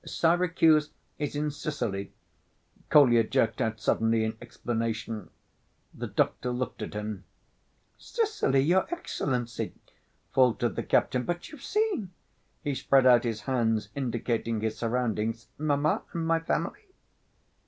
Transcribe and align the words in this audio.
"Syracuse 0.03 0.89
is 1.19 1.35
in 1.35 1.51
Sicily," 1.51 2.11
Kolya 2.89 3.23
jerked 3.23 3.61
out 3.61 3.79
suddenly 3.79 4.23
in 4.23 4.35
explanation. 4.41 5.29
The 5.93 6.07
doctor 6.07 6.49
looked 6.49 6.81
at 6.81 6.95
him. 6.95 7.23
"Sicily! 7.99 8.61
your 8.61 8.87
Excellency," 8.91 9.75
faltered 10.33 10.75
the 10.75 10.81
captain, 10.81 11.21
"but 11.23 11.51
you've 11.51 11.61
seen"—he 11.61 12.73
spread 12.73 13.05
out 13.05 13.25
his 13.25 13.41
hands, 13.41 13.89
indicating 13.93 14.61
his 14.61 14.75
surroundings—"mamma 14.75 16.01
and 16.13 16.25
my 16.25 16.39
family?" 16.39 16.81